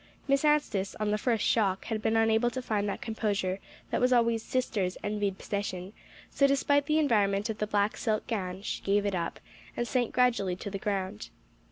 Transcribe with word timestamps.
Miss 0.27 0.43
Anstice, 0.43 0.95
on 0.99 1.11
the 1.11 1.17
first 1.19 1.45
shock, 1.45 1.85
had 1.85 2.01
been 2.01 2.17
unable 2.17 2.49
to 2.49 2.61
find 2.63 2.89
that 2.89 3.03
composure 3.03 3.59
that 3.91 4.01
was 4.01 4.11
always 4.11 4.41
"sister's" 4.41 4.97
envied 5.03 5.37
possession; 5.37 5.93
so 6.31 6.47
despite 6.47 6.87
the 6.87 6.97
environment 6.97 7.51
of 7.51 7.59
the 7.59 7.67
black 7.67 7.95
silk 7.97 8.25
gown, 8.25 8.63
she 8.63 8.81
gave 8.81 9.05
it 9.05 9.13
up, 9.13 9.39
and 9.77 9.87
sank 9.87 10.11
gradually 10.11 10.55
to 10.55 10.71
the 10.71 10.79
ground. 10.79 11.29